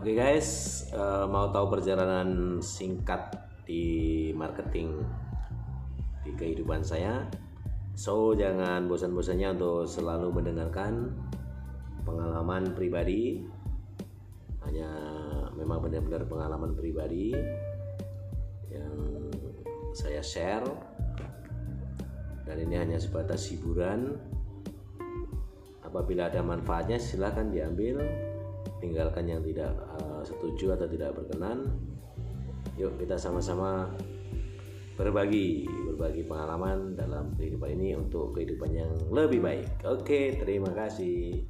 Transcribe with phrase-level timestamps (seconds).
[0.00, 3.36] Oke guys, eh, mau tahu perjalanan singkat
[3.68, 4.96] di marketing
[6.24, 7.28] di kehidupan saya?
[7.92, 11.12] So jangan bosan-bosannya untuk selalu mendengarkan
[12.08, 13.44] pengalaman pribadi.
[14.64, 14.88] Hanya
[15.52, 17.36] memang benar-benar pengalaman pribadi
[18.72, 18.96] yang
[19.92, 20.64] saya share
[22.48, 24.16] dan ini hanya sebatas hiburan
[25.84, 28.29] apabila ada manfaatnya silahkan diambil
[28.80, 31.68] tinggalkan yang tidak uh, setuju atau tidak berkenan.
[32.80, 33.92] Yuk kita sama-sama
[34.96, 39.68] berbagi berbagi pengalaman dalam kehidupan ini untuk kehidupan yang lebih baik.
[39.84, 41.44] Oke terima kasih